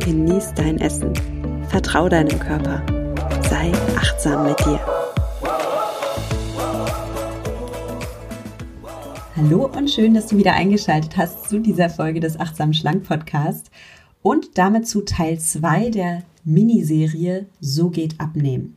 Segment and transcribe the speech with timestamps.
[0.00, 1.12] genieß dein Essen,
[1.68, 2.82] vertrau deinem Körper,
[3.48, 4.80] sei achtsam mit dir.
[9.36, 13.70] Hallo und schön, dass du wieder eingeschaltet hast zu dieser Folge des Achtsam Schlank Podcast
[14.22, 18.76] und damit zu Teil 2 der Miniserie So geht abnehmen.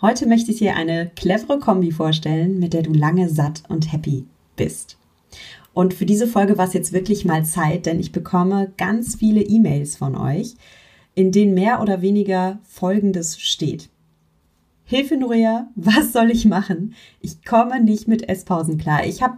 [0.00, 4.24] Heute möchte ich dir eine clevere Kombi vorstellen, mit der du lange satt und happy
[4.56, 4.96] bist.
[5.76, 9.42] Und für diese Folge war es jetzt wirklich mal Zeit, denn ich bekomme ganz viele
[9.42, 10.54] E-Mails von euch,
[11.14, 13.90] in denen mehr oder weniger Folgendes steht.
[14.86, 16.94] Hilfe, Nuria, was soll ich machen?
[17.20, 19.04] Ich komme nicht mit Esspausen klar.
[19.04, 19.36] Ich habe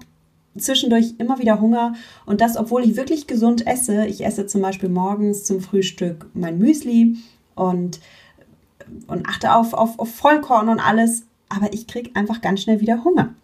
[0.57, 4.07] zwischendurch immer wieder Hunger und das, obwohl ich wirklich gesund esse.
[4.07, 7.17] Ich esse zum Beispiel morgens zum Frühstück mein Müsli
[7.57, 7.99] und,
[9.09, 13.03] und achte auf, auf, auf Vollkorn und alles, aber ich kriege einfach ganz schnell wieder
[13.03, 13.34] Hunger.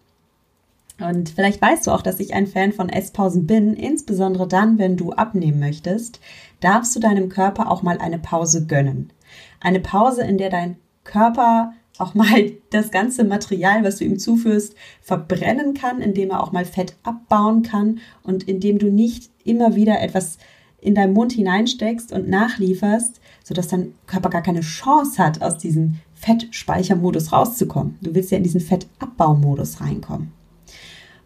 [0.99, 4.95] Und vielleicht weißt du auch, dass ich ein Fan von Esspausen bin, insbesondere dann, wenn
[4.95, 6.21] du abnehmen möchtest,
[6.61, 9.11] darfst du deinem Körper auch mal eine Pause gönnen.
[9.59, 14.75] Eine Pause, in der dein Körper auch mal das ganze Material, was du ihm zuführst,
[15.01, 20.01] verbrennen kann, indem er auch mal Fett abbauen kann und indem du nicht immer wieder
[20.01, 20.37] etwas
[20.79, 25.95] in deinen Mund hineinsteckst und nachlieferst, sodass dein Körper gar keine Chance hat, aus diesem
[26.13, 27.97] Fettspeichermodus rauszukommen.
[28.01, 30.31] Du willst ja in diesen Fettabbau-Modus reinkommen.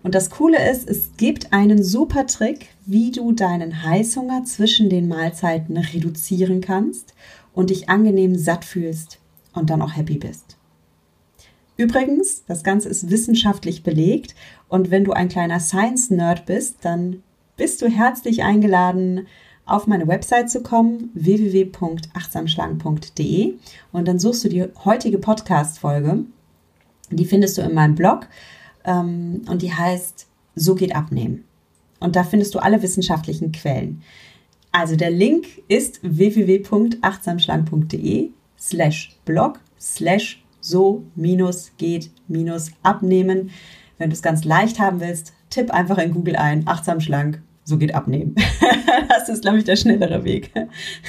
[0.01, 5.07] Und das Coole ist, es gibt einen super Trick, wie du deinen Heißhunger zwischen den
[5.07, 7.13] Mahlzeiten reduzieren kannst
[7.53, 9.19] und dich angenehm satt fühlst
[9.53, 10.57] und dann auch happy bist.
[11.75, 14.35] Übrigens, das Ganze ist wissenschaftlich belegt
[14.67, 17.23] und wenn du ein kleiner Science-Nerd bist, dann
[17.55, 19.27] bist du herzlich eingeladen,
[19.65, 23.53] auf meine Website zu kommen, www.achtsamschlangen.de
[23.91, 26.25] und dann suchst du die heutige Podcast-Folge.
[27.11, 28.27] Die findest du in meinem Blog
[28.89, 31.45] ähm, und die heißt So geht abnehmen.
[32.01, 34.01] Und da findest du alle wissenschaftlichen Quellen.
[34.71, 43.51] Also der Link ist www.achtsamschlank.de slash blog slash so minus geht minus abnehmen.
[43.97, 47.77] Wenn du es ganz leicht haben willst, tipp einfach in Google ein, achtsam schlank, so
[47.77, 48.35] geht abnehmen.
[49.09, 50.51] das ist, glaube ich, der schnellere Weg.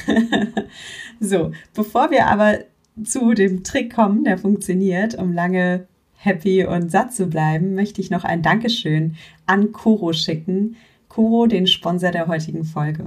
[1.21, 2.61] so, bevor wir aber
[3.05, 5.87] zu dem Trick kommen, der funktioniert, um lange
[6.23, 9.17] happy und satt zu bleiben, möchte ich noch ein Dankeschön
[9.47, 10.77] an Koro schicken.
[11.09, 13.07] Koro, den Sponsor der heutigen Folge.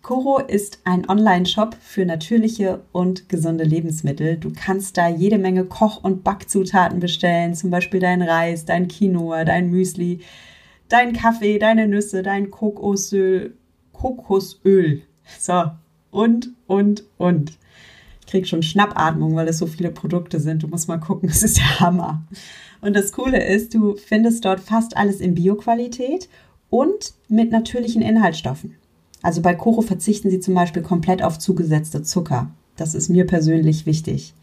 [0.00, 4.38] Koro ist ein Online-Shop für natürliche und gesunde Lebensmittel.
[4.38, 9.44] Du kannst da jede Menge Koch- und Backzutaten bestellen, zum Beispiel dein Reis, dein Quinoa,
[9.44, 10.20] dein Müsli,
[10.88, 13.54] dein Kaffee, deine Nüsse, dein Kokosöl,
[13.92, 15.02] Kokosöl.
[15.38, 15.64] So,
[16.10, 17.58] und, und, und
[18.28, 20.62] krieg schon Schnappatmung, weil es so viele Produkte sind.
[20.62, 22.22] Du musst mal gucken, es ist der Hammer.
[22.80, 26.28] Und das Coole ist, du findest dort fast alles in Bioqualität
[26.70, 28.74] und mit natürlichen Inhaltsstoffen.
[29.22, 32.50] Also bei Koro verzichten sie zum Beispiel komplett auf zugesetzte Zucker.
[32.76, 34.34] Das ist mir persönlich wichtig.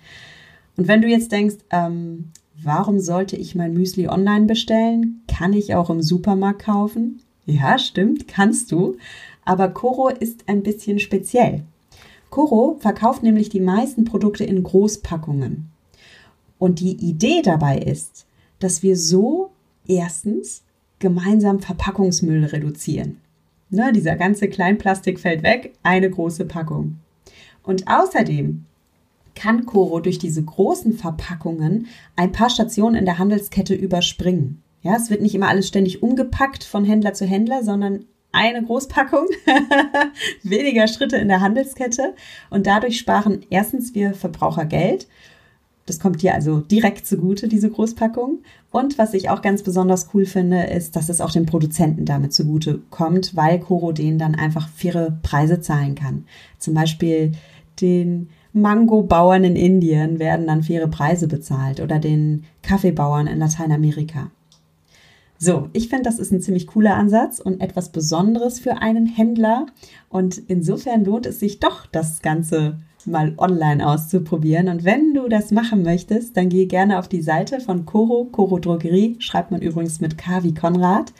[0.75, 2.31] Und wenn du jetzt denkst, ähm,
[2.61, 5.21] warum sollte ich mein Müsli online bestellen?
[5.27, 7.21] Kann ich auch im Supermarkt kaufen?
[7.45, 8.97] Ja, stimmt, kannst du.
[9.45, 11.63] Aber Koro ist ein bisschen speziell.
[12.29, 15.69] Koro verkauft nämlich die meisten Produkte in Großpackungen.
[16.57, 18.25] Und die Idee dabei ist,
[18.59, 19.51] dass wir so
[19.87, 20.63] erstens
[20.99, 23.21] gemeinsam Verpackungsmüll reduzieren.
[23.69, 26.97] Ne, dieser ganze Kleinplastik fällt weg, eine große Packung.
[27.63, 28.65] Und außerdem
[29.33, 34.61] kann Koro durch diese großen Verpackungen ein paar Stationen in der Handelskette überspringen.
[34.81, 39.27] Ja, es wird nicht immer alles ständig umgepackt von Händler zu Händler, sondern eine Großpackung,
[40.43, 42.13] weniger Schritte in der Handelskette
[42.49, 45.07] und dadurch sparen erstens wir Verbraucher Geld.
[45.85, 48.39] Das kommt dir also direkt zugute, diese Großpackung.
[48.71, 52.33] Und was ich auch ganz besonders cool finde, ist, dass es auch den Produzenten damit
[52.33, 56.25] zugute kommt, weil Koro denen dann einfach faire Preise zahlen kann.
[56.57, 57.33] Zum Beispiel
[57.81, 64.31] den Mango-Bauern in Indien werden dann faire Preise bezahlt oder den Kaffeebauern in Lateinamerika.
[65.37, 69.65] So, ich finde, das ist ein ziemlich cooler Ansatz und etwas Besonderes für einen Händler.
[70.09, 74.69] Und insofern lohnt es sich doch, das Ganze mal online auszuprobieren.
[74.69, 78.59] Und wenn du das machen möchtest, dann geh gerne auf die Seite von Coro, Coro
[78.59, 81.13] Drogerie, schreibt man übrigens mit K wie Konrad.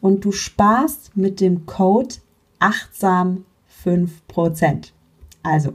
[0.00, 2.16] Und du sparst mit dem Code
[2.58, 3.44] achtsam
[3.84, 4.92] 5%.
[5.42, 5.74] Also,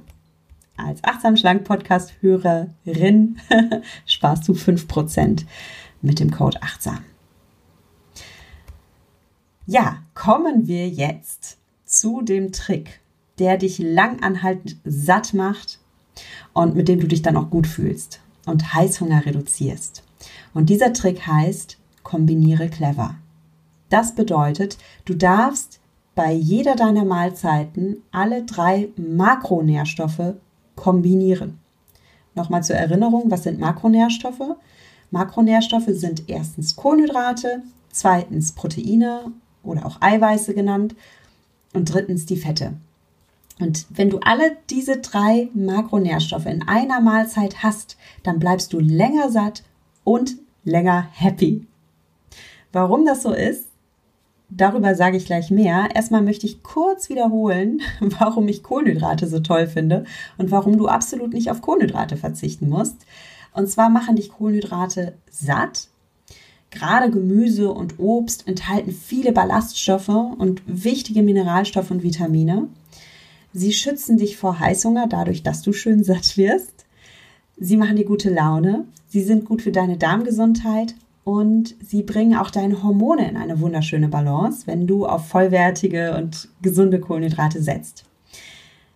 [0.78, 3.38] als Achtsam Schlank Podcast Hörerin
[4.06, 5.46] sparst du 5%
[6.02, 7.00] mit dem Code Achtsam.
[9.68, 13.02] Ja, kommen wir jetzt zu dem Trick,
[13.40, 15.80] der dich langanhaltend satt macht
[16.54, 20.04] und mit dem du dich dann auch gut fühlst und Heißhunger reduzierst.
[20.54, 23.16] Und dieser Trick heißt, kombiniere clever.
[23.90, 25.80] Das bedeutet, du darfst
[26.14, 30.36] bei jeder deiner Mahlzeiten alle drei Makronährstoffe
[30.76, 31.60] kombinieren.
[32.36, 34.58] Nochmal zur Erinnerung, was sind Makronährstoffe?
[35.10, 39.32] Makronährstoffe sind erstens Kohlenhydrate, zweitens Proteine
[39.66, 40.96] oder auch Eiweiße genannt
[41.74, 42.74] und drittens die Fette.
[43.60, 49.32] Und wenn du alle diese drei Makronährstoffe in einer Mahlzeit hast, dann bleibst du länger
[49.32, 49.64] satt
[50.04, 51.66] und länger happy.
[52.74, 53.70] Warum das so ist,
[54.50, 55.90] darüber sage ich gleich mehr.
[55.94, 60.04] Erstmal möchte ich kurz wiederholen, warum ich Kohlenhydrate so toll finde
[60.38, 63.06] und warum du absolut nicht auf Kohlenhydrate verzichten musst.
[63.54, 65.88] Und zwar machen dich Kohlenhydrate satt.
[66.76, 72.68] Gerade Gemüse und Obst enthalten viele Ballaststoffe und wichtige Mineralstoffe und Vitamine.
[73.54, 76.86] Sie schützen dich vor Heißhunger dadurch, dass du schön satt wirst.
[77.56, 78.84] Sie machen dir gute Laune.
[79.08, 84.10] Sie sind gut für deine Darmgesundheit und sie bringen auch deine Hormone in eine wunderschöne
[84.10, 88.04] Balance, wenn du auf vollwertige und gesunde Kohlenhydrate setzt.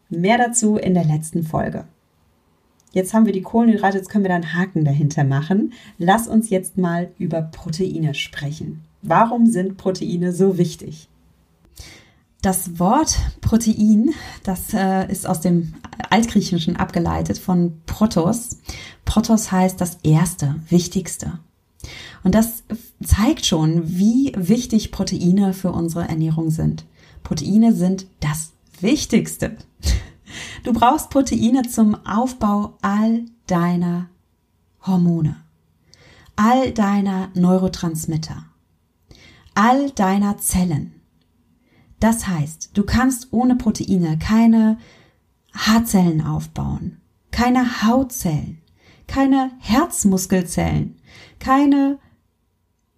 [0.10, 1.86] Mehr dazu in der letzten Folge.
[2.92, 5.74] Jetzt haben wir die Kohlenhydrate, jetzt können wir da einen Haken dahinter machen.
[5.98, 8.84] Lass uns jetzt mal über Proteine sprechen.
[9.02, 11.08] Warum sind Proteine so wichtig?
[12.42, 14.12] Das Wort Protein,
[14.44, 15.74] das äh, ist aus dem
[16.10, 18.60] Altgriechischen abgeleitet von Protos.
[19.06, 21.40] Protos heißt das Erste, Wichtigste.
[22.24, 22.64] Und das
[23.04, 26.86] zeigt schon, wie wichtig Proteine für unsere Ernährung sind.
[27.24, 29.58] Proteine sind das Wichtigste.
[30.64, 34.10] Du brauchst Proteine zum Aufbau all deiner
[34.86, 35.38] Hormone,
[36.36, 38.46] all deiner Neurotransmitter,
[39.56, 40.94] all deiner Zellen.
[42.00, 44.78] Das heißt, du kannst ohne Proteine keine
[45.54, 47.00] Haarzellen aufbauen,
[47.32, 48.62] keine Hautzellen,
[49.08, 50.98] keine Herzmuskelzellen,
[51.40, 52.00] keine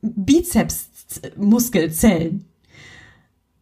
[0.01, 2.45] Bizepsmuskelzellen.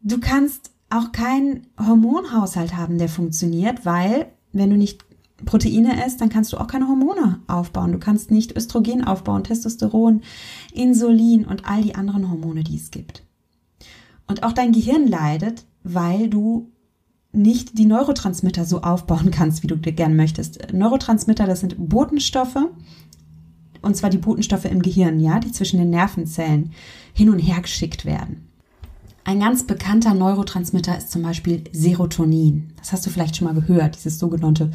[0.02, 5.06] Du kannst auch keinen Hormonhaushalt haben, der funktioniert, weil wenn du nicht
[5.46, 7.92] Proteine isst, dann kannst du auch keine Hormone aufbauen.
[7.92, 10.22] Du kannst nicht Östrogen aufbauen, Testosteron,
[10.74, 13.24] Insulin und all die anderen Hormone, die es gibt.
[14.28, 16.72] Und auch dein Gehirn leidet, weil du
[17.32, 20.74] nicht die Neurotransmitter so aufbauen kannst, wie du gern möchtest.
[20.74, 22.58] Neurotransmitter, das sind Botenstoffe,
[23.82, 26.72] und zwar die Botenstoffe im Gehirn, ja, die zwischen den Nervenzellen
[27.14, 28.49] hin und her geschickt werden.
[29.30, 32.74] Ein ganz bekannter Neurotransmitter ist zum Beispiel Serotonin.
[32.78, 34.72] Das hast du vielleicht schon mal gehört, dieses sogenannte,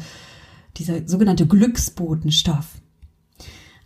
[0.77, 2.65] dieser sogenannte Glücksbotenstoff.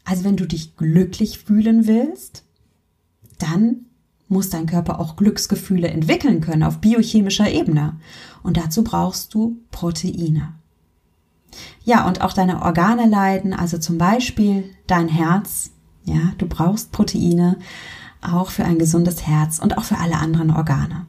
[0.06, 2.44] Also wenn du dich glücklich fühlen willst,
[3.40, 3.88] dann
[4.28, 8.00] muss dein Körper auch Glücksgefühle entwickeln können auf biochemischer Ebene.
[8.44, 10.54] Und dazu brauchst du Proteine.
[11.84, 15.72] Ja, und auch deine Organe leiden, also zum Beispiel dein Herz.
[16.06, 17.58] Ja, du brauchst Proteine
[18.22, 21.06] auch für ein gesundes Herz und auch für alle anderen Organe.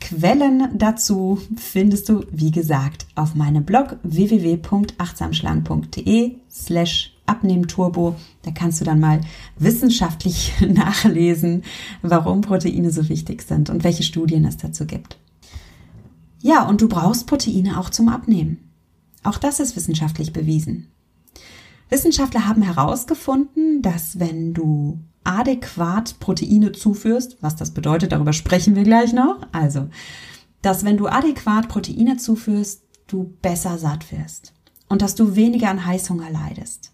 [0.00, 8.16] Quellen dazu findest du, wie gesagt, auf meinem Blog www.achtsamschlank.de slash Abnehmturbo.
[8.42, 9.20] Da kannst du dann mal
[9.58, 11.62] wissenschaftlich nachlesen,
[12.02, 15.18] warum Proteine so wichtig sind und welche Studien es dazu gibt.
[16.40, 18.58] Ja, und du brauchst Proteine auch zum Abnehmen.
[19.22, 20.88] Auch das ist wissenschaftlich bewiesen.
[21.88, 28.84] Wissenschaftler haben herausgefunden, dass wenn du adäquat Proteine zuführst, was das bedeutet, darüber sprechen wir
[28.84, 29.88] gleich noch, also,
[30.62, 34.52] dass wenn du adäquat Proteine zuführst, du besser satt wirst
[34.88, 36.92] und dass du weniger an Heißhunger leidest.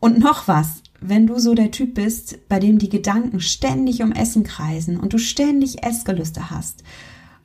[0.00, 4.12] Und noch was, wenn du so der Typ bist, bei dem die Gedanken ständig um
[4.12, 6.82] Essen kreisen und du ständig Essgelüste hast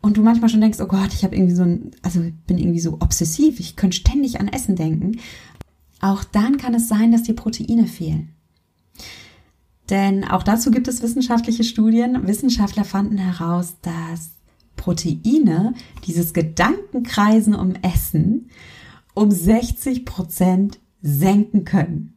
[0.02, 2.80] und du manchmal schon denkst, oh Gott, ich habe irgendwie so ein, also bin irgendwie
[2.80, 5.20] so obsessiv, ich könnte ständig an Essen denken,
[6.02, 8.34] auch dann kann es sein, dass dir Proteine fehlen.
[9.90, 12.28] Denn auch dazu gibt es wissenschaftliche Studien.
[12.28, 14.32] Wissenschaftler fanden heraus, dass
[14.76, 15.74] Proteine
[16.06, 18.50] dieses Gedankenkreisen um Essen
[19.14, 22.14] um 60 Prozent senken können.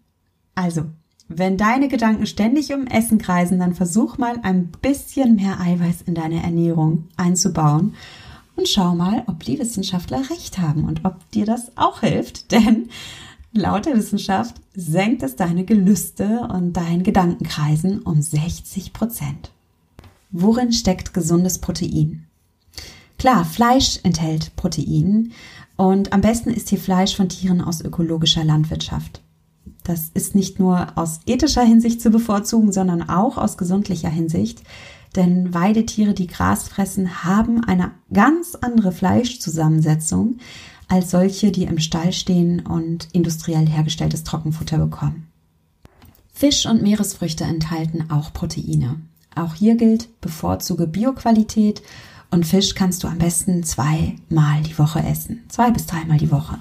[0.54, 0.84] Also,
[1.28, 6.14] wenn deine Gedanken ständig um Essen kreisen, dann versuch mal ein bisschen mehr Eiweiß in
[6.14, 7.94] deine Ernährung einzubauen
[8.56, 12.88] und schau mal, ob die Wissenschaftler recht haben und ob dir das auch hilft, denn
[13.52, 19.52] laut der Wissenschaft senkt es deine Gelüste und dein Gedankenkreisen um 60 Prozent.
[20.30, 22.26] Worin steckt gesundes Protein?
[23.18, 25.32] Klar, Fleisch enthält Protein
[25.76, 29.20] und am besten ist hier Fleisch von Tieren aus ökologischer Landwirtschaft.
[29.84, 34.62] Das ist nicht nur aus ethischer Hinsicht zu bevorzugen, sondern auch aus gesundlicher Hinsicht.
[35.16, 40.38] Denn Weidetiere, die Gras fressen, haben eine ganz andere Fleischzusammensetzung
[40.92, 45.26] als solche, die im Stall stehen und industriell hergestelltes Trockenfutter bekommen.
[46.34, 49.00] Fisch und Meeresfrüchte enthalten auch Proteine.
[49.34, 51.80] Auch hier gilt, bevorzuge Bioqualität
[52.30, 55.44] und Fisch kannst du am besten zweimal die Woche essen.
[55.48, 56.58] Zwei bis dreimal die Woche.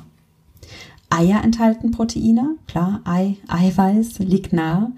[1.12, 4.94] Eier enthalten Proteine, klar, Ei, Eiweiß liegt nahe.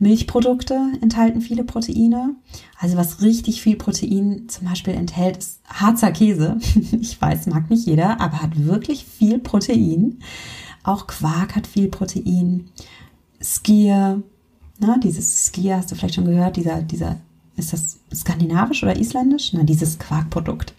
[0.00, 2.36] Milchprodukte enthalten viele Proteine.
[2.78, 6.58] Also was richtig viel Protein zum Beispiel enthält, ist Harzer Käse.
[7.00, 10.20] Ich weiß, mag nicht jeder, aber hat wirklich viel Protein.
[10.84, 12.70] Auch Quark hat viel Protein.
[13.42, 14.22] Skier,
[14.78, 17.16] na, dieses Skier hast du vielleicht schon gehört, dieser, dieser,
[17.56, 19.52] ist das skandinavisch oder isländisch?
[19.52, 20.74] Na, dieses Quarkprodukt.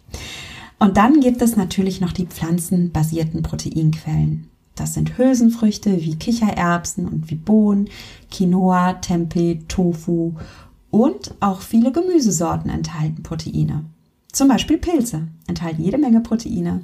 [0.80, 4.49] Und dann gibt es natürlich noch die pflanzenbasierten Proteinquellen.
[4.80, 7.90] Das sind Hülsenfrüchte wie Kichererbsen und wie Bohnen,
[8.32, 10.36] Quinoa, Tempeh, Tofu
[10.90, 13.84] und auch viele Gemüsesorten enthalten Proteine.
[14.32, 16.82] Zum Beispiel Pilze enthalten jede Menge Proteine.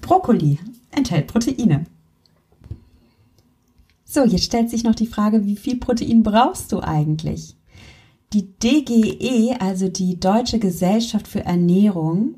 [0.00, 0.58] Brokkoli
[0.90, 1.86] enthält Proteine.
[4.04, 7.54] So, jetzt stellt sich noch die Frage, wie viel Protein brauchst du eigentlich?
[8.32, 12.34] Die DGE, also die Deutsche Gesellschaft für Ernährung,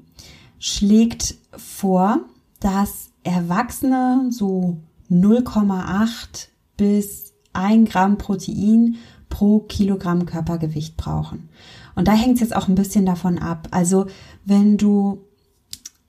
[0.58, 2.20] schlägt vor,
[2.60, 4.78] dass Erwachsene so
[5.10, 8.96] 0,8 bis 1 Gramm Protein
[9.28, 11.48] pro Kilogramm Körpergewicht brauchen.
[11.94, 13.68] Und da hängt es jetzt auch ein bisschen davon ab.
[13.70, 14.06] Also
[14.44, 15.24] wenn du,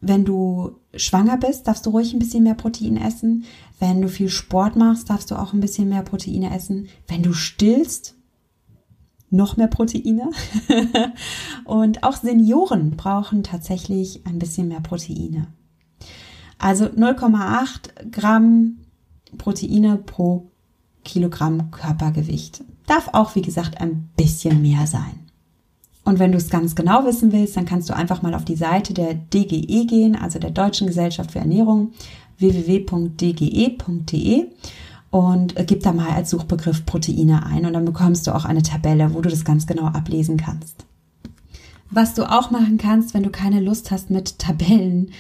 [0.02, 3.46] wenn du schwanger bist, darfst du ruhig ein bisschen mehr Protein essen.
[3.80, 6.90] Wenn du viel Sport machst, darfst du auch ein bisschen mehr Proteine essen.
[7.08, 8.16] Wenn du stillst,
[9.32, 10.30] noch mehr Proteine.
[11.66, 15.48] und auch Senioren brauchen tatsächlich ein bisschen mehr Proteine.
[16.58, 18.79] Also 0,8 Gramm
[19.38, 20.48] Proteine pro
[21.04, 22.64] Kilogramm Körpergewicht.
[22.88, 25.30] Darf auch, wie gesagt, ein bisschen mehr sein.
[26.04, 28.56] Und wenn du es ganz genau wissen willst, dann kannst du einfach mal auf die
[28.56, 31.92] Seite der DGE gehen, also der Deutschen Gesellschaft für Ernährung,
[32.40, 32.88] www.dge.de
[35.12, 39.14] und gib da mal als Suchbegriff Proteine ein und dann bekommst du auch eine Tabelle,
[39.14, 40.86] wo du das ganz genau ablesen kannst.
[41.92, 45.12] Was du auch machen kannst, wenn du keine Lust hast, mit Tabellen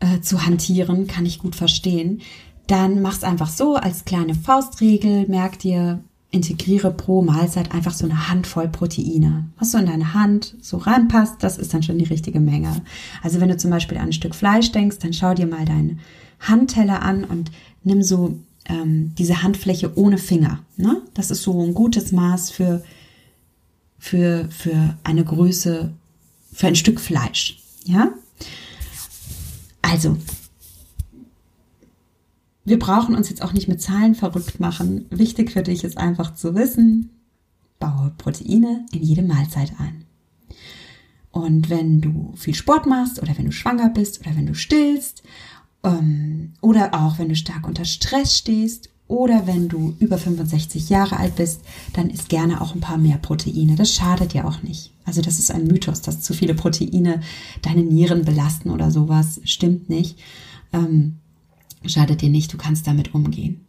[0.00, 2.20] äh, zu hantieren, kann ich gut verstehen,
[2.66, 8.28] dann mach's einfach so als kleine Faustregel, merk dir, integriere pro Mahlzeit einfach so eine
[8.28, 9.44] Handvoll Proteine.
[9.58, 12.82] Was so in deine Hand so reinpasst, das ist dann schon die richtige Menge.
[13.22, 16.00] Also wenn du zum Beispiel an ein Stück Fleisch denkst, dann schau dir mal deinen
[16.40, 17.52] Handteller an und
[17.84, 20.60] nimm so ähm, diese Handfläche ohne Finger.
[20.76, 21.02] Ne?
[21.14, 22.82] Das ist so ein gutes Maß für,
[23.98, 25.92] für, für eine Größe,
[26.52, 27.62] für ein Stück Fleisch.
[27.84, 28.12] Ja?
[29.82, 30.16] Also,
[32.64, 35.06] wir brauchen uns jetzt auch nicht mit Zahlen verrückt machen.
[35.10, 37.10] Wichtig für dich ist einfach zu wissen,
[37.78, 40.04] baue Proteine in jede Mahlzeit ein.
[41.30, 45.22] Und wenn du viel Sport machst oder wenn du schwanger bist oder wenn du stillst
[45.82, 51.18] ähm, oder auch wenn du stark unter Stress stehst oder wenn du über 65 Jahre
[51.18, 51.60] alt bist,
[51.92, 53.74] dann isst gerne auch ein paar mehr Proteine.
[53.74, 54.92] Das schadet ja auch nicht.
[55.04, 57.20] Also das ist ein Mythos, dass zu viele Proteine
[57.62, 59.40] deine Nieren belasten oder sowas.
[59.44, 60.18] Stimmt nicht.
[60.72, 61.18] Ähm,
[61.86, 63.66] schadet dir nicht, du kannst damit umgehen.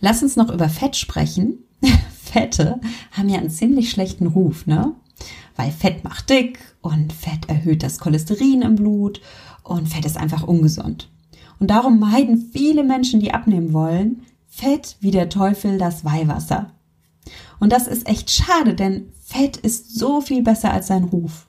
[0.00, 1.58] Lass uns noch über Fett sprechen.
[2.22, 2.80] Fette
[3.12, 4.94] haben ja einen ziemlich schlechten Ruf, ne?
[5.56, 9.20] Weil Fett macht dick und Fett erhöht das Cholesterin im Blut
[9.64, 11.10] und Fett ist einfach ungesund.
[11.58, 16.72] Und darum meiden viele Menschen, die abnehmen wollen, Fett wie der Teufel das Weihwasser.
[17.58, 21.48] Und das ist echt schade, denn Fett ist so viel besser als sein Ruf.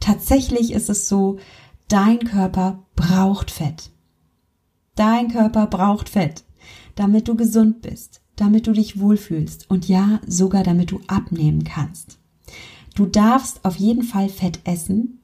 [0.00, 1.38] Tatsächlich ist es so,
[1.88, 3.90] dein Körper braucht Fett.
[4.96, 6.44] Dein Körper braucht Fett,
[6.94, 12.18] damit du gesund bist, damit du dich wohlfühlst und ja, sogar damit du abnehmen kannst.
[12.94, 15.20] Du darfst auf jeden Fall Fett essen.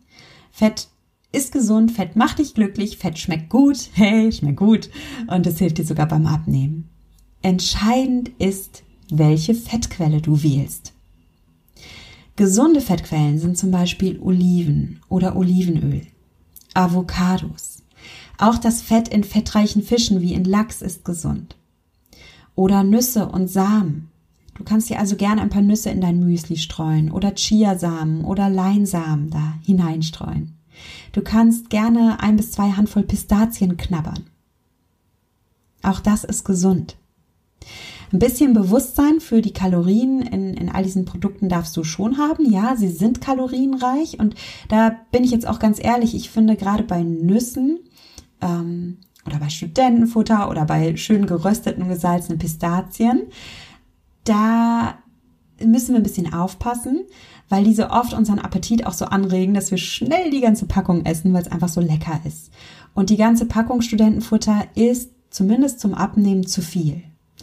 [0.51, 0.89] Fett
[1.33, 4.91] ist gesund, Fett macht dich glücklich, Fett schmeckt gut, hey, schmeckt gut
[5.27, 6.91] und es hilft dir sogar beim Abnehmen.
[7.41, 10.93] Entscheidend ist, welche Fettquelle du wählst.
[12.37, 16.03] Gesunde Fettquellen sind zum Beispiel Oliven oder Olivenöl,
[16.75, 17.83] Avocados,
[18.43, 21.57] auch das Fett in fettreichen Fischen wie in Lachs ist gesund.
[22.55, 24.11] Oder Nüsse und Samen.
[24.55, 28.51] Du kannst dir also gerne ein paar Nüsse in dein Müsli streuen oder Chiasamen oder
[28.51, 30.57] Leinsamen da hineinstreuen.
[31.13, 34.27] Du kannst gerne ein bis zwei Handvoll Pistazien knabbern.
[35.83, 36.97] Auch das ist gesund.
[38.13, 42.51] Ein bisschen Bewusstsein für die Kalorien in, in all diesen Produkten darfst du schon haben.
[42.51, 44.35] Ja, sie sind kalorienreich und
[44.69, 47.79] da bin ich jetzt auch ganz ehrlich, ich finde gerade bei Nüssen
[48.43, 53.23] ähm, oder bei Studentenfutter oder bei schön gerösteten gesalzenen Pistazien,
[54.25, 54.99] da
[55.65, 57.05] müssen wir ein bisschen aufpassen,
[57.49, 61.33] weil diese oft unseren Appetit auch so anregen, dass wir schnell die ganze Packung essen,
[61.33, 62.51] weil es einfach so lecker ist.
[62.95, 67.03] Und die ganze Packung Studentenfutter ist zumindest zum Abnehmen zu viel.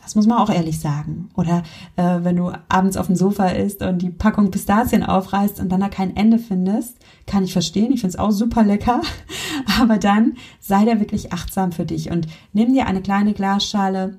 [0.10, 1.30] Das muss man auch ehrlich sagen.
[1.36, 1.62] Oder
[1.96, 5.82] äh, wenn du abends auf dem Sofa isst und die Packung Pistazien aufreißt und dann
[5.82, 6.98] da kein Ende findest,
[7.28, 7.92] kann ich verstehen.
[7.94, 9.02] Ich finde es auch super lecker.
[9.80, 14.18] Aber dann sei da wirklich achtsam für dich und nimm dir eine kleine Glasschale,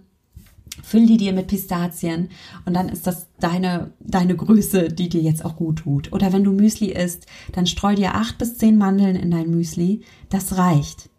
[0.81, 2.29] füll die dir mit Pistazien
[2.67, 6.13] und dann ist das deine, deine Größe, die dir jetzt auch gut tut.
[6.13, 10.03] Oder wenn du Müsli isst, dann streu dir acht bis zehn Mandeln in dein Müsli.
[10.29, 11.11] Das reicht.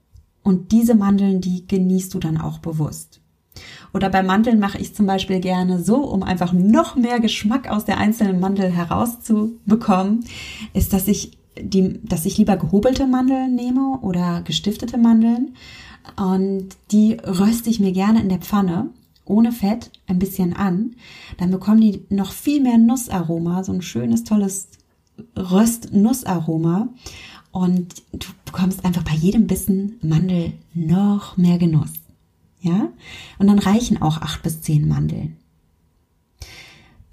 [0.44, 3.21] Und diese Mandeln, die genießt du dann auch bewusst.
[3.94, 7.86] Oder bei Mandeln mache ich zum Beispiel gerne so, um einfach noch mehr Geschmack aus
[7.86, 10.26] der einzelnen Mandel herauszubekommen,
[10.74, 15.56] ist, dass ich die, dass ich lieber gehobelte Mandeln nehme oder gestiftete Mandeln
[16.16, 18.90] und die röste ich mir gerne in der Pfanne
[19.26, 20.96] ohne Fett ein bisschen an.
[21.38, 24.68] Dann bekommen die noch viel mehr Nussaroma, so ein schönes, tolles
[25.38, 26.90] Röst-Nussaroma.
[27.52, 32.01] Und du bekommst einfach bei jedem Bissen Mandel noch mehr Genuss.
[32.62, 32.90] Ja?
[33.40, 35.38] Und dann reichen auch acht bis zehn Mandeln.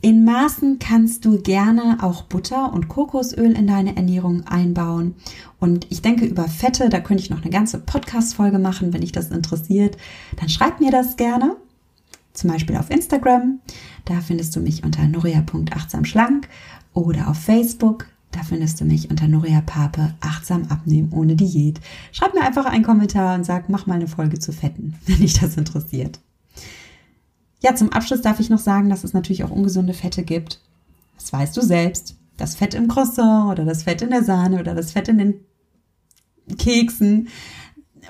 [0.01, 5.17] In Maßen kannst du gerne auch Butter und Kokosöl in deine Ernährung einbauen.
[5.59, 9.11] Und ich denke über Fette, da könnte ich noch eine ganze Podcast-Folge machen, wenn dich
[9.11, 9.97] das interessiert.
[10.37, 11.57] Dann schreib mir das gerne.
[12.33, 13.59] Zum Beispiel auf Instagram.
[14.05, 16.49] Da findest du mich unter noria.achtsamschlank
[16.95, 18.07] oder auf Facebook.
[18.49, 21.81] Findest du mich unter Noria Pape, achtsam abnehmen ohne Diät.
[22.13, 25.39] Schreib mir einfach einen Kommentar und sag, mach mal eine Folge zu Fetten, wenn dich
[25.39, 26.19] das interessiert.
[27.61, 30.61] Ja, zum Abschluss darf ich noch sagen, dass es natürlich auch ungesunde Fette gibt.
[31.19, 32.17] Das weißt du selbst.
[32.39, 35.35] Das Fett im Croissant oder das Fett in der Sahne oder das Fett in den
[36.57, 37.29] Keksen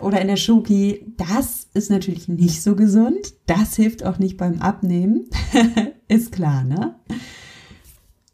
[0.01, 3.35] oder in der Schoki, das ist natürlich nicht so gesund.
[3.47, 5.29] Das hilft auch nicht beim Abnehmen.
[6.09, 6.95] ist klar, ne?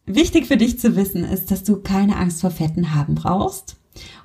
[0.06, 3.76] Wichtig für dich zu wissen ist, dass du keine Angst vor Fetten haben brauchst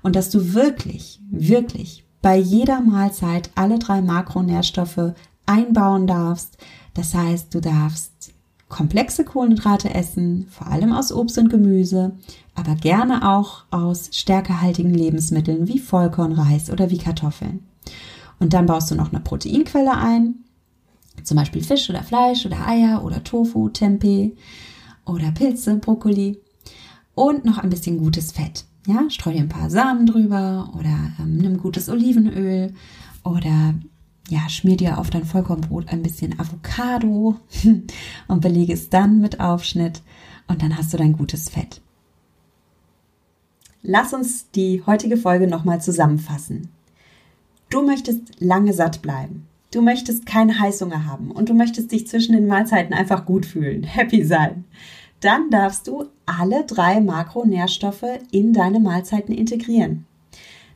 [0.02, 5.14] und dass du wirklich, wirklich bei jeder Mahlzeit alle drei Makronährstoffe
[5.46, 6.58] einbauen darfst.
[6.94, 8.34] Das heißt, du darfst
[8.68, 12.12] komplexe Kohlenhydrate essen, vor allem aus Obst und Gemüse,
[12.56, 17.66] aber gerne auch aus stärkehaltigen Lebensmitteln wie Vollkornreis oder wie Kartoffeln.
[18.40, 20.36] Und dann baust du noch eine Proteinquelle ein,
[21.24, 24.34] zum Beispiel Fisch oder Fleisch oder Eier oder Tofu, Tempeh
[25.10, 26.40] oder Pilze, Brokkoli
[27.16, 28.66] und noch ein bisschen gutes Fett.
[28.88, 32.74] Ja, streu dir ein paar Samen drüber oder ähm, nimm gutes Olivenöl
[33.24, 33.76] oder
[34.30, 37.36] ja, schmier dir auf dein Vollkornbrot ein bisschen Avocado
[38.28, 40.02] und belege es dann mit Aufschnitt
[40.48, 41.82] und dann hast du dein gutes Fett.
[43.82, 46.70] Lass uns die heutige Folge nochmal zusammenfassen.
[47.70, 49.46] Du möchtest lange satt bleiben.
[49.72, 53.84] Du möchtest keine Heißhunger haben und du möchtest dich zwischen den Mahlzeiten einfach gut fühlen,
[53.86, 54.66] happy sein
[55.22, 60.06] dann darfst du alle drei Makronährstoffe in deine Mahlzeiten integrieren.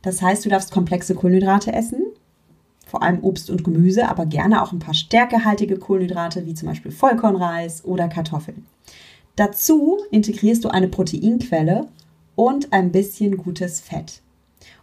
[0.01, 2.03] Das heißt, du darfst komplexe Kohlenhydrate essen,
[2.85, 6.91] vor allem Obst und Gemüse, aber gerne auch ein paar stärkehaltige Kohlenhydrate wie zum Beispiel
[6.91, 8.65] Vollkornreis oder Kartoffeln.
[9.35, 11.87] Dazu integrierst du eine Proteinquelle
[12.35, 14.21] und ein bisschen gutes Fett.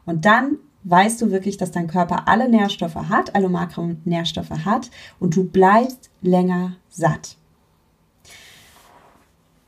[0.06, 5.36] Und dann weißt du wirklich, dass dein Körper alle Nährstoffe hat, alle Makronährstoffe hat und
[5.36, 7.36] du bleibst länger satt.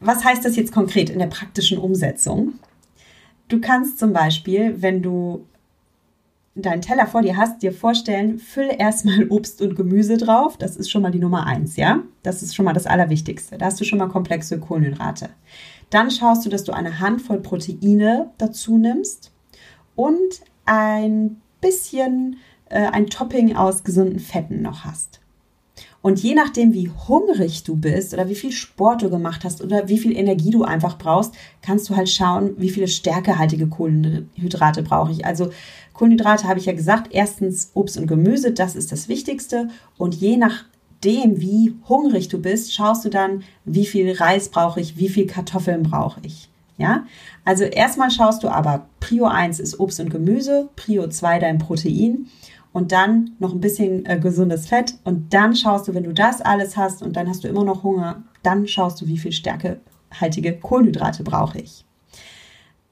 [0.03, 2.55] Was heißt das jetzt konkret in der praktischen Umsetzung?
[3.49, 5.47] Du kannst zum Beispiel, wenn du
[6.55, 10.57] deinen Teller vor dir hast, dir vorstellen, fülle erstmal Obst und Gemüse drauf.
[10.59, 12.01] Das ist schon mal die Nummer eins, ja?
[12.23, 13.59] Das ist schon mal das Allerwichtigste.
[13.59, 15.31] Da hast du schon mal komplexe Kohlenhydrate.
[15.91, 19.33] Dann schaust du, dass du eine Handvoll Proteine dazu nimmst
[19.95, 22.37] und ein bisschen
[22.69, 25.21] äh, ein Topping aus gesunden Fetten noch hast.
[26.03, 29.88] Und je nachdem, wie hungrig du bist oder wie viel Sport du gemacht hast oder
[29.88, 35.12] wie viel Energie du einfach brauchst, kannst du halt schauen, wie viele stärkehaltige Kohlenhydrate brauche
[35.12, 35.25] ich.
[35.25, 35.51] Also
[35.93, 39.69] Kohlenhydrate habe ich ja gesagt, erstens Obst und Gemüse, das ist das Wichtigste.
[39.97, 44.97] Und je nachdem, wie hungrig du bist, schaust du dann, wie viel Reis brauche ich,
[44.97, 46.49] wie viel Kartoffeln brauche ich.
[46.79, 47.05] Ja,
[47.45, 52.27] also erstmal schaust du aber, Prio 1 ist Obst und Gemüse, Prio 2 dein Protein
[52.72, 56.40] und dann noch ein bisschen äh, gesundes Fett und dann schaust du, wenn du das
[56.40, 60.58] alles hast und dann hast du immer noch Hunger, dann schaust du, wie viel stärkehaltige
[60.58, 61.85] Kohlenhydrate brauche ich.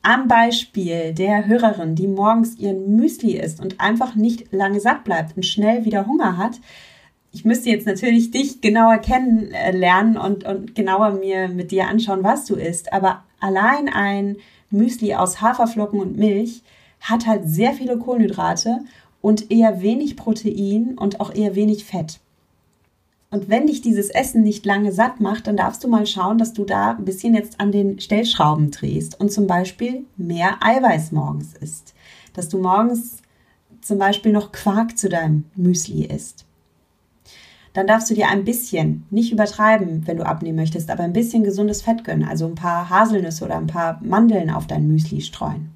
[0.03, 5.37] Am Beispiel der Hörerin, die morgens ihren Müsli isst und einfach nicht lange satt bleibt
[5.37, 6.61] und schnell wieder Hunger hat,
[7.33, 12.45] ich müsste jetzt natürlich dich genauer kennenlernen und, und genauer mir mit dir anschauen, was
[12.45, 12.93] du isst.
[12.93, 14.37] Aber allein ein
[14.71, 16.63] Müsli aus Haferflocken und Milch
[17.01, 18.81] hat halt sehr viele Kohlenhydrate
[19.21, 22.21] und eher wenig Protein und auch eher wenig Fett.
[23.31, 26.53] Und wenn dich dieses Essen nicht lange satt macht, dann darfst du mal schauen, dass
[26.53, 31.55] du da ein bisschen jetzt an den Stellschrauben drehst und zum Beispiel mehr Eiweiß morgens
[31.55, 31.95] isst.
[32.35, 33.19] Dass du morgens
[33.83, 36.45] zum Beispiel noch Quark zu deinem Müsli isst.
[37.73, 41.45] Dann darfst du dir ein bisschen, nicht übertreiben, wenn du abnehmen möchtest, aber ein bisschen
[41.45, 45.71] gesundes Fett gönnen, also ein paar Haselnüsse oder ein paar Mandeln auf dein Müsli streuen.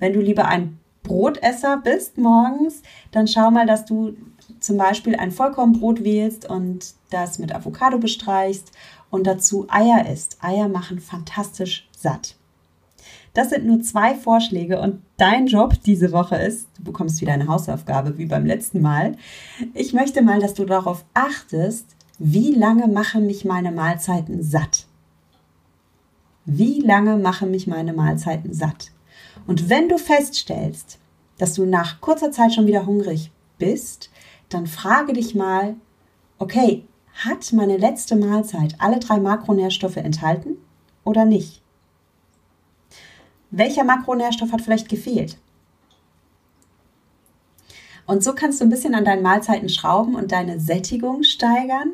[0.00, 4.16] Wenn du lieber ein Brotesser bist morgens, dann schau mal, dass du
[4.60, 8.72] zum Beispiel ein Vollkornbrot wählst und das mit Avocado bestreichst
[9.10, 10.38] und dazu Eier isst.
[10.42, 12.36] Eier machen fantastisch satt.
[13.32, 17.46] Das sind nur zwei Vorschläge und dein Job diese Woche ist, du bekommst wieder eine
[17.46, 19.16] Hausaufgabe wie beim letzten Mal.
[19.72, 21.86] Ich möchte mal, dass du darauf achtest,
[22.18, 24.86] wie lange machen mich meine Mahlzeiten satt?
[26.44, 28.90] Wie lange machen mich meine Mahlzeiten satt?
[29.50, 31.00] Und wenn du feststellst,
[31.36, 34.08] dass du nach kurzer Zeit schon wieder hungrig bist,
[34.48, 35.74] dann frage dich mal,
[36.38, 40.56] okay, hat meine letzte Mahlzeit alle drei Makronährstoffe enthalten
[41.02, 41.62] oder nicht?
[43.50, 45.36] Welcher Makronährstoff hat vielleicht gefehlt?
[48.06, 51.90] Und so kannst du ein bisschen an deinen Mahlzeiten schrauben und deine Sättigung steigern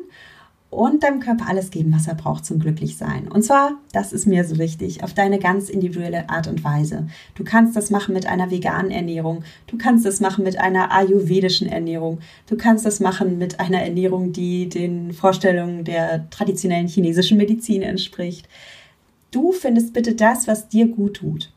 [0.69, 3.29] und deinem Körper alles geben, was er braucht zum Glücklichsein.
[3.29, 7.07] Und zwar, das ist mir so wichtig, auf deine ganz individuelle Art und Weise.
[7.35, 11.69] Du kannst das machen mit einer veganen Ernährung, du kannst das machen mit einer ayurvedischen
[11.69, 17.81] Ernährung, du kannst das machen mit einer Ernährung, die den Vorstellungen der traditionellen chinesischen Medizin
[17.81, 18.49] entspricht.
[19.31, 21.51] Du findest bitte das, was dir gut tut.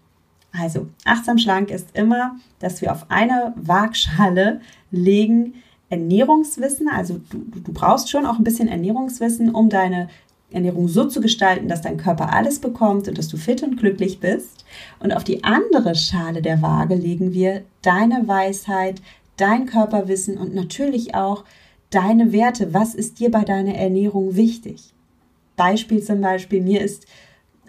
[0.52, 5.54] Also, achtsam schlank ist immer, dass wir auf eine Waagschale legen,
[5.90, 10.08] Ernährungswissen, also du, du brauchst schon auch ein bisschen Ernährungswissen, um deine
[10.52, 14.20] Ernährung so zu gestalten, dass dein Körper alles bekommt und dass du fit und glücklich
[14.20, 14.64] bist.
[15.00, 19.02] Und auf die andere Schale der Waage legen wir deine Weisheit,
[19.36, 21.44] dein Körperwissen und natürlich auch
[21.90, 22.72] deine Werte.
[22.72, 24.92] Was ist dir bei deiner Ernährung wichtig?
[25.56, 27.06] Beispiel zum Beispiel, mir ist,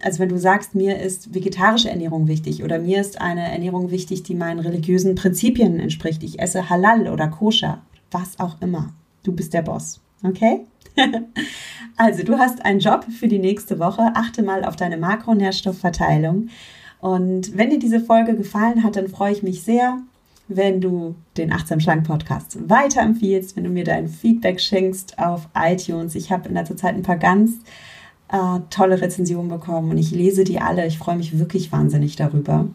[0.01, 4.23] also wenn du sagst, mir ist vegetarische Ernährung wichtig oder mir ist eine Ernährung wichtig,
[4.23, 6.23] die meinen religiösen Prinzipien entspricht.
[6.23, 7.81] Ich esse Halal oder Koscher
[8.11, 8.93] was auch immer.
[9.23, 10.01] Du bist der Boss.
[10.23, 10.61] Okay?
[11.97, 14.11] also, du hast einen Job für die nächste Woche.
[14.13, 16.49] Achte mal auf deine Makronährstoffverteilung.
[16.99, 19.99] Und wenn dir diese Folge gefallen hat, dann freue ich mich sehr,
[20.47, 26.15] wenn du den Achtsam Schlank Podcast weiterempfiehlst, wenn du mir dein Feedback schenkst auf iTunes.
[26.15, 27.53] Ich habe in letzter Zeit ein paar ganz
[28.31, 30.85] äh, tolle Rezensionen bekommen und ich lese die alle.
[30.85, 32.67] Ich freue mich wirklich wahnsinnig darüber.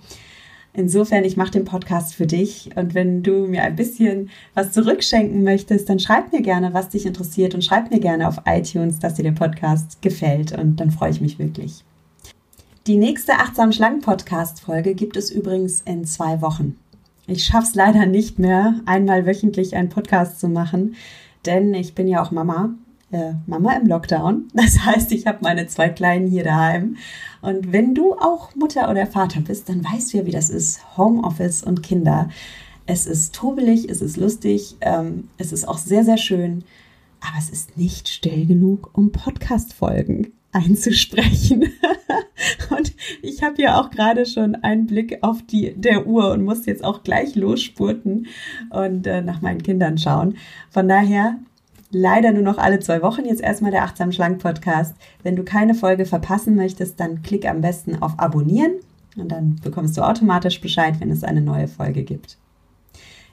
[0.78, 5.42] Insofern, ich mache den Podcast für dich und wenn du mir ein bisschen was zurückschenken
[5.42, 9.14] möchtest, dann schreib mir gerne, was dich interessiert und schreib mir gerne auf iTunes, dass
[9.14, 11.82] dir der Podcast gefällt und dann freue ich mich wirklich.
[12.86, 16.76] Die nächste Achtsam Schlank Podcast Folge gibt es übrigens in zwei Wochen.
[17.26, 20.94] Ich schaffe es leider nicht mehr, einmal wöchentlich einen Podcast zu machen,
[21.46, 22.74] denn ich bin ja auch Mama
[23.12, 24.48] äh, Mama im Lockdown.
[24.54, 26.96] Das heißt, ich habe meine zwei Kleinen hier daheim.
[27.42, 30.80] Und wenn du auch Mutter oder Vater bist, dann weißt du ja, wie das ist.
[30.96, 32.28] Homeoffice und Kinder.
[32.86, 36.64] Es ist trubelig, es ist lustig, ähm, es ist auch sehr, sehr schön.
[37.20, 41.72] Aber es ist nicht still genug, um Podcast-Folgen einzusprechen.
[42.70, 42.92] und
[43.22, 46.84] ich habe ja auch gerade schon einen Blick auf die der Uhr und muss jetzt
[46.84, 48.26] auch gleich losspurten
[48.70, 50.36] und äh, nach meinen Kindern schauen.
[50.70, 51.38] Von daher
[51.90, 54.94] leider nur noch alle zwei Wochen jetzt erstmal der Achtsam Schlank Podcast.
[55.22, 58.72] Wenn du keine Folge verpassen möchtest, dann klick am besten auf Abonnieren
[59.16, 62.38] und dann bekommst du automatisch Bescheid, wenn es eine neue Folge gibt.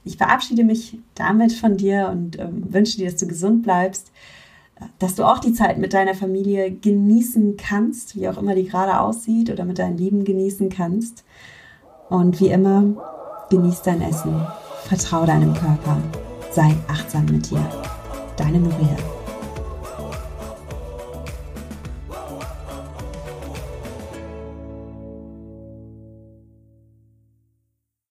[0.05, 4.11] Ich verabschiede mich damit von dir und äh, wünsche dir, dass du gesund bleibst,
[4.99, 8.99] dass du auch die Zeit mit deiner Familie genießen kannst, wie auch immer die gerade
[8.99, 11.23] aussieht, oder mit deinen Lieben genießen kannst.
[12.09, 12.83] Und wie immer,
[13.49, 14.35] genieß dein Essen,
[14.83, 15.97] vertrau deinem Körper,
[16.51, 17.92] sei achtsam mit dir.
[18.35, 19.12] Deine Maria.